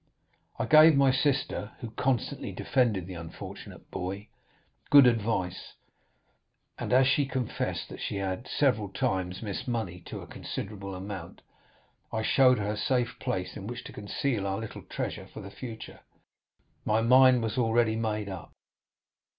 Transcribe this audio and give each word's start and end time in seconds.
I 0.57 0.65
gave 0.65 0.95
my 0.97 1.11
sister, 1.11 1.73
who 1.79 1.91
constantly 1.91 2.51
defended 2.51 3.05
the 3.05 3.13
unfortunate 3.13 3.91
boy, 3.91 4.29
good 4.89 5.05
advice, 5.05 5.73
and 6.79 6.91
as 6.91 7.05
she 7.05 7.27
confessed 7.27 7.87
that 7.89 7.99
she 8.01 8.15
had 8.15 8.47
several 8.47 8.89
times 8.89 9.43
missed 9.43 9.67
money 9.67 9.99
to 10.07 10.21
a 10.21 10.25
considerable 10.25 10.95
amount, 10.95 11.43
I 12.11 12.23
showed 12.23 12.57
her 12.57 12.71
a 12.71 12.77
safe 12.77 13.19
place 13.19 13.55
in 13.55 13.67
which 13.67 13.83
to 13.83 13.93
conceal 13.93 14.47
our 14.47 14.57
little 14.57 14.81
treasure 14.81 15.27
for 15.27 15.41
the 15.41 15.51
future. 15.51 15.99
My 16.83 17.01
mind 17.03 17.43
was 17.43 17.59
already 17.59 17.95
made 17.95 18.27
up. 18.27 18.51